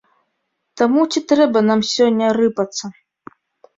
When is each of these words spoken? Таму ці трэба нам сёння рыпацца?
Таму 0.81 1.03
ці 1.11 1.19
трэба 1.33 1.59
нам 1.69 1.85
сёння 1.93 2.33
рыпацца? 2.39 2.85